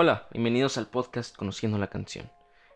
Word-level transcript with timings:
Hola, 0.00 0.28
bienvenidos 0.30 0.78
al 0.78 0.86
podcast 0.86 1.34
Conociendo 1.34 1.76
la 1.76 1.88
canción. 1.88 2.30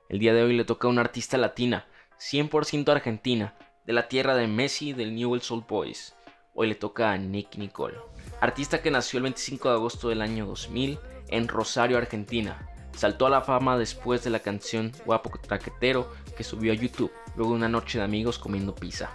El 0.09 0.19
día 0.19 0.35
de 0.35 0.43
hoy 0.43 0.57
le 0.57 0.65
toca 0.65 0.89
a 0.89 0.91
una 0.91 1.03
artista 1.03 1.39
latina, 1.39 1.87
100% 2.19 2.91
argentina, 2.91 3.55
de 3.87 3.93
la 3.93 4.09
tierra 4.09 4.35
de 4.35 4.49
Messi 4.49 4.93
del 4.93 5.15
Newell's 5.15 5.49
Old 5.53 5.69
Boys. 5.69 6.17
Hoy 6.53 6.67
le 6.67 6.75
toca 6.75 7.13
a 7.13 7.19
Nicky 7.19 7.61
Nicole, 7.61 7.97
artista 8.41 8.83
que 8.83 8.91
nació 8.91 9.19
el 9.19 9.23
25 9.23 9.69
de 9.69 9.75
agosto 9.77 10.09
del 10.09 10.21
año 10.21 10.47
2000 10.47 10.99
en 11.29 11.47
Rosario, 11.47 11.97
Argentina. 11.97 12.69
Saltó 12.97 13.27
a 13.27 13.31
la 13.31 13.43
fama 13.43 13.79
después 13.79 14.25
de 14.25 14.31
la 14.31 14.41
canción 14.41 14.91
Guapo 15.07 15.31
Traquetero 15.39 16.13
que 16.37 16.43
subió 16.43 16.73
a 16.73 16.75
YouTube 16.75 17.13
luego 17.37 17.53
de 17.53 17.59
una 17.59 17.69
noche 17.69 17.99
de 17.99 18.05
amigos 18.05 18.37
comiendo 18.41 18.75
pizza. 18.75 19.13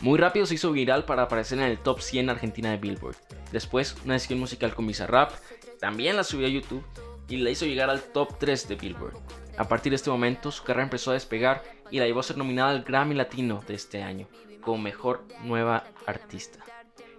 Muy 0.00 0.20
rápido 0.20 0.46
se 0.46 0.54
hizo 0.54 0.70
viral 0.70 1.06
para 1.06 1.24
aparecer 1.24 1.58
en 1.58 1.64
el 1.64 1.78
top 1.78 2.02
100 2.02 2.30
argentina 2.30 2.70
de 2.70 2.76
Billboard. 2.76 3.16
Después, 3.50 3.96
una 4.04 4.14
edición 4.14 4.38
musical 4.38 4.76
con 4.76 4.86
Bizarrap, 4.86 5.32
también 5.80 6.14
la 6.14 6.22
subió 6.22 6.46
a 6.46 6.50
YouTube 6.50 6.84
y 7.28 7.36
la 7.36 7.50
hizo 7.50 7.66
llegar 7.66 7.90
al 7.90 8.02
top 8.02 8.38
3 8.38 8.68
de 8.68 8.76
Billboard. 8.76 9.16
A 9.56 9.68
partir 9.68 9.90
de 9.90 9.96
este 9.96 10.10
momento, 10.10 10.50
su 10.50 10.62
carrera 10.62 10.84
empezó 10.84 11.10
a 11.10 11.14
despegar 11.14 11.62
y 11.90 11.98
la 11.98 12.06
llevó 12.06 12.20
a 12.20 12.24
ser 12.24 12.36
nominada 12.36 12.70
al 12.70 12.84
Grammy 12.84 13.14
Latino 13.14 13.62
de 13.66 13.74
este 13.74 14.02
año 14.02 14.28
como 14.60 14.78
Mejor 14.78 15.24
Nueva 15.44 15.84
Artista. 16.06 16.58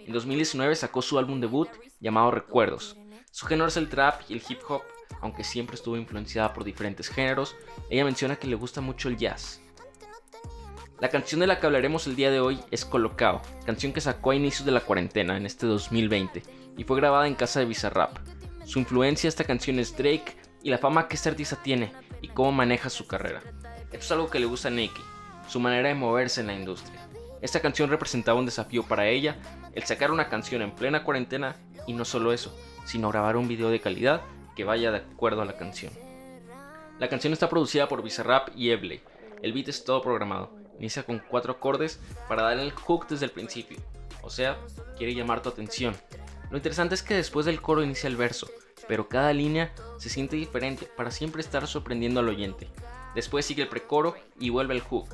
En 0.05 0.13
2019 0.13 0.76
sacó 0.76 1.02
su 1.02 1.18
álbum 1.20 1.40
debut 1.40 1.70
llamado 1.99 2.32
Recuerdos. 2.32 2.98
Su 3.32 3.45
género 3.45 3.68
es 3.68 3.77
el 3.77 3.90
trap 3.90 4.22
y 4.30 4.34
el 4.34 4.44
hip 4.48 4.59
hop, 4.68 4.82
aunque 5.22 5.44
siempre 5.44 5.76
estuvo 5.76 5.98
influenciada 5.98 6.54
por 6.54 6.63
diferentes 6.63 7.10
géneros. 7.10 7.55
Ella 7.90 8.05
menciona 8.05 8.35
que 8.35 8.48
le 8.48 8.55
gusta 8.55 8.82
mucho 8.82 9.10
el 9.10 9.18
jazz. 9.18 9.62
La 10.99 11.10
canción 11.10 11.40
de 11.40 11.48
la 11.48 11.60
que 11.60 11.66
hablaremos 11.66 12.07
el 12.07 12.16
día 12.16 12.30
de 12.30 12.40
hoy 12.40 12.60
es 12.71 12.85
Colocado, 12.85 13.41
canción 13.66 13.94
que 13.94 14.02
sacó 14.02 14.32
a 14.32 14.35
inicios 14.35 14.66
de 14.66 14.71
la 14.71 14.82
cuarentena 14.82 15.38
en 15.38 15.46
este 15.46 15.66
2020 15.66 16.44
y 16.76 16.84
fue 16.84 16.98
grabada 16.98 17.27
en 17.27 17.35
casa 17.35 17.60
de 17.60 17.66
Bizarrap. 17.66 18.18
Su 18.69 18.77
influencia 18.77 19.27
esta 19.27 19.45
canción 19.45 19.79
es 19.79 19.98
Drake 19.98 20.37
y 20.62 20.70
la 20.70 20.77
fama 20.77 21.07
que 21.07 21.15
este 21.15 21.27
artista 21.27 21.55
tiene 21.55 21.91
y 22.21 22.27
cómo 22.27 22.51
maneja 22.51 22.91
su 22.91 23.07
carrera. 23.07 23.41
Esto 23.85 23.98
es 23.98 24.11
algo 24.11 24.29
que 24.29 24.39
le 24.39 24.45
gusta 24.45 24.67
a 24.67 24.71
Nicki, 24.71 25.01
su 25.48 25.59
manera 25.59 25.89
de 25.89 25.95
moverse 25.95 26.41
en 26.41 26.48
la 26.48 26.53
industria. 26.53 26.99
Esta 27.41 27.61
canción 27.61 27.89
representaba 27.89 28.37
un 28.37 28.45
desafío 28.45 28.84
para 28.84 29.07
ella, 29.07 29.37
el 29.73 29.85
sacar 29.85 30.11
una 30.11 30.29
canción 30.29 30.61
en 30.61 30.76
plena 30.76 31.03
cuarentena 31.03 31.55
y 31.87 31.93
no 31.93 32.05
solo 32.05 32.31
eso, 32.31 32.55
sino 32.85 33.09
grabar 33.09 33.37
un 33.37 33.48
video 33.48 33.71
de 33.71 33.79
calidad 33.79 34.21
que 34.55 34.65
vaya 34.65 34.91
de 34.91 34.99
acuerdo 34.99 35.41
a 35.41 35.45
la 35.45 35.57
canción. 35.57 35.91
La 36.99 37.09
canción 37.09 37.33
está 37.33 37.49
producida 37.49 37.87
por 37.87 38.04
Bizarrap 38.04 38.49
y 38.55 38.70
Ebley. 38.70 39.01
El 39.41 39.51
beat 39.51 39.70
es 39.70 39.83
todo 39.83 40.04
programado. 40.04 40.55
Inicia 40.77 41.01
con 41.01 41.23
cuatro 41.27 41.54
acordes 41.54 41.99
para 42.27 42.43
dar 42.43 42.59
el 42.59 42.70
hook 42.70 43.07
desde 43.07 43.26
el 43.26 43.31
principio. 43.31 43.79
O 44.21 44.29
sea, 44.29 44.59
quiere 44.95 45.15
llamar 45.15 45.41
tu 45.41 45.49
atención, 45.49 45.95
lo 46.49 46.57
interesante 46.57 46.95
es 46.95 47.03
que 47.03 47.15
después 47.15 47.45
del 47.45 47.61
coro 47.61 47.83
inicia 47.83 48.07
el 48.07 48.17
verso, 48.17 48.49
pero 48.87 49.07
cada 49.07 49.33
línea 49.33 49.73
se 49.97 50.09
siente 50.09 50.35
diferente 50.35 50.85
para 50.85 51.11
siempre 51.11 51.41
estar 51.41 51.67
sorprendiendo 51.67 52.19
al 52.19 52.29
oyente. 52.29 52.67
Después 53.13 53.45
sigue 53.45 53.63
el 53.63 53.69
precoro 53.69 54.15
y 54.39 54.49
vuelve 54.49 54.73
el 54.73 54.81
hook. 54.81 55.09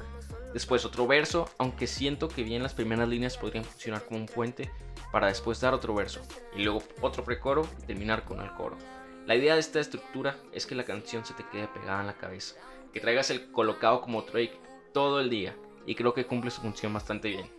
Después 0.53 0.86
otro 0.86 1.08
verso, 1.08 1.50
aunque 1.58 1.88
siento 1.88 2.30
que 2.30 2.44
bien 2.44 2.63
las 2.63 2.73
primeras 2.73 3.09
líneas 3.09 3.38
podrían 3.38 3.66
funcionar 3.66 4.06
como 4.06 4.19
un 4.19 4.25
puente 4.28 4.72
para 5.11 5.28
después 5.28 5.59
dar 5.59 5.73
otro 5.73 5.94
verso. 5.94 6.22
Y 6.56 6.63
luego 6.63 6.81
otro 7.02 7.23
precoro 7.23 7.67
y 7.83 7.86
terminar 7.86 8.23
con 8.23 8.39
el 8.39 8.52
coro. 8.53 8.78
La 9.25 9.36
idea 9.36 9.56
de 9.56 9.59
esta 9.59 9.80
estructura 9.80 10.38
es 10.53 10.66
que 10.66 10.75
la 10.75 10.83
canción 10.86 11.25
se 11.25 11.33
te 11.33 11.45
quede 11.52 11.67
pegada 11.67 12.02
en 12.02 12.08
la 12.08 12.17
cabeza, 12.17 12.56
que 12.94 13.00
traigas 13.00 13.30
el 13.31 13.52
colocado 13.52 14.00
como 14.00 14.22
Drake 14.22 14.59
todo 14.94 15.19
el 15.19 15.30
día, 15.30 15.56
y 15.86 15.95
creo 15.95 16.13
que 16.13 16.25
cumple 16.25 16.52
su 16.52 16.61
función 16.61 16.94
bastante 16.94 17.30
bien. 17.30 17.55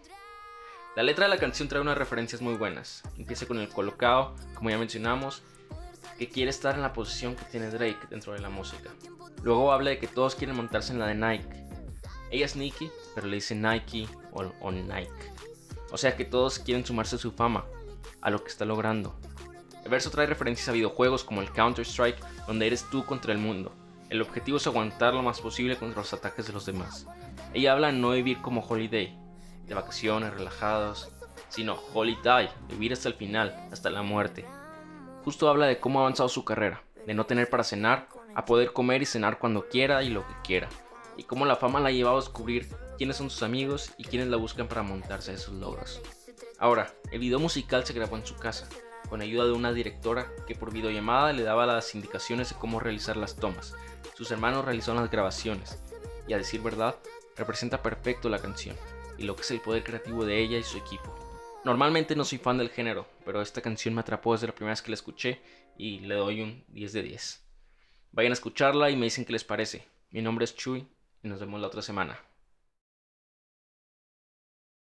La 0.96 1.02
letra 1.02 1.26
de 1.26 1.28
la 1.28 1.36
canción 1.36 1.68
trae 1.68 1.82
unas 1.82 1.98
referencias 1.98 2.40
muy 2.40 2.54
buenas. 2.54 3.02
Empieza 3.18 3.44
con 3.44 3.58
el 3.58 3.68
colocado, 3.68 4.34
como 4.54 4.70
ya 4.70 4.78
mencionamos, 4.78 5.42
que 6.18 6.30
quiere 6.30 6.48
estar 6.48 6.74
en 6.74 6.80
la 6.80 6.94
posición 6.94 7.36
que 7.36 7.44
tiene 7.44 7.68
Drake 7.68 8.06
dentro 8.08 8.32
de 8.32 8.38
la 8.38 8.48
música. 8.48 8.88
Luego 9.42 9.72
habla 9.72 9.90
de 9.90 9.98
que 9.98 10.06
todos 10.06 10.34
quieren 10.34 10.56
montarse 10.56 10.94
en 10.94 10.98
la 10.98 11.08
de 11.08 11.14
Nike. 11.14 11.66
Ella 12.30 12.46
es 12.46 12.56
Nicki, 12.56 12.90
pero 13.14 13.26
le 13.26 13.34
dice 13.34 13.54
Nike 13.54 14.08
o, 14.32 14.70
Nike. 14.70 15.12
O 15.90 15.98
sea 15.98 16.16
que 16.16 16.24
todos 16.24 16.58
quieren 16.60 16.86
sumarse 16.86 17.16
a 17.16 17.18
su 17.18 17.30
fama, 17.30 17.66
a 18.22 18.30
lo 18.30 18.42
que 18.42 18.48
está 18.48 18.64
logrando. 18.64 19.20
El 19.84 19.90
verso 19.90 20.10
trae 20.10 20.26
referencias 20.26 20.70
a 20.70 20.72
videojuegos 20.72 21.24
como 21.24 21.42
el 21.42 21.52
Counter-Strike, 21.52 22.46
donde 22.46 22.68
eres 22.68 22.88
tú 22.88 23.04
contra 23.04 23.34
el 23.34 23.38
mundo. 23.38 23.70
El 24.08 24.22
objetivo 24.22 24.56
es 24.56 24.66
aguantar 24.66 25.12
lo 25.12 25.22
más 25.22 25.42
posible 25.42 25.76
contra 25.76 26.00
los 26.00 26.14
ataques 26.14 26.46
de 26.46 26.54
los 26.54 26.64
demás. 26.64 27.06
Ella 27.52 27.72
habla 27.72 27.88
de 27.88 27.98
no 27.98 28.12
vivir 28.12 28.40
como 28.40 28.62
Holiday, 28.62 29.25
de 29.66 29.74
vacaciones, 29.74 30.32
relajados, 30.32 31.10
sino 31.48 31.78
holiday, 31.92 32.48
vivir 32.68 32.92
hasta 32.92 33.08
el 33.08 33.14
final, 33.14 33.68
hasta 33.72 33.90
la 33.90 34.02
muerte. 34.02 34.44
Justo 35.24 35.48
habla 35.48 35.66
de 35.66 35.78
cómo 35.78 35.98
ha 35.98 36.02
avanzado 36.02 36.28
su 36.28 36.44
carrera, 36.44 36.82
de 37.06 37.14
no 37.14 37.26
tener 37.26 37.50
para 37.50 37.64
cenar, 37.64 38.08
a 38.34 38.44
poder 38.44 38.72
comer 38.72 39.02
y 39.02 39.06
cenar 39.06 39.38
cuando 39.38 39.68
quiera 39.68 40.02
y 40.02 40.10
lo 40.10 40.26
que 40.26 40.34
quiera, 40.44 40.68
y 41.16 41.24
cómo 41.24 41.46
la 41.46 41.56
fama 41.56 41.80
la 41.80 41.88
ha 41.88 41.92
llevado 41.92 42.18
a 42.18 42.20
descubrir 42.20 42.68
quiénes 42.98 43.16
son 43.16 43.30
sus 43.30 43.42
amigos 43.42 43.92
y 43.96 44.04
quiénes 44.04 44.28
la 44.28 44.36
buscan 44.36 44.68
para 44.68 44.82
montarse 44.82 45.32
a 45.32 45.34
esos 45.34 45.54
logros. 45.54 46.00
Ahora, 46.58 46.92
el 47.10 47.18
video 47.18 47.38
musical 47.38 47.84
se 47.84 47.92
grabó 47.92 48.16
en 48.16 48.26
su 48.26 48.36
casa, 48.36 48.68
con 49.08 49.20
ayuda 49.20 49.44
de 49.44 49.52
una 49.52 49.72
directora 49.72 50.26
que 50.46 50.54
por 50.54 50.72
videollamada 50.72 51.32
le 51.32 51.42
daba 51.42 51.66
las 51.66 51.94
indicaciones 51.94 52.50
de 52.50 52.56
cómo 52.56 52.80
realizar 52.80 53.16
las 53.16 53.36
tomas. 53.36 53.74
Sus 54.14 54.30
hermanos 54.30 54.64
realizaron 54.64 55.00
las 55.00 55.10
grabaciones, 55.10 55.78
y 56.26 56.32
a 56.32 56.38
decir 56.38 56.60
verdad, 56.60 56.96
representa 57.36 57.82
perfecto 57.82 58.28
la 58.28 58.38
canción 58.38 58.76
y 59.18 59.24
lo 59.24 59.36
que 59.36 59.42
es 59.42 59.50
el 59.50 59.60
poder 59.60 59.84
creativo 59.84 60.24
de 60.24 60.38
ella 60.38 60.58
y 60.58 60.62
su 60.62 60.78
equipo. 60.78 61.14
Normalmente 61.64 62.14
no 62.14 62.24
soy 62.24 62.38
fan 62.38 62.58
del 62.58 62.70
género, 62.70 63.06
pero 63.24 63.42
esta 63.42 63.60
canción 63.60 63.94
me 63.94 64.00
atrapó 64.00 64.32
desde 64.32 64.46
la 64.46 64.54
primera 64.54 64.72
vez 64.72 64.82
que 64.82 64.90
la 64.90 64.94
escuché 64.94 65.40
y 65.76 66.00
le 66.00 66.14
doy 66.14 66.40
un 66.40 66.64
10 66.68 66.92
de 66.92 67.02
10. 67.02 67.44
Vayan 68.12 68.32
a 68.32 68.34
escucharla 68.34 68.90
y 68.90 68.96
me 68.96 69.06
dicen 69.06 69.24
qué 69.24 69.32
les 69.32 69.44
parece. 69.44 69.86
Mi 70.10 70.22
nombre 70.22 70.44
es 70.44 70.54
Chuy 70.54 70.86
y 71.22 71.28
nos 71.28 71.40
vemos 71.40 71.60
la 71.60 71.66
otra 71.66 71.82
semana. 71.82 72.18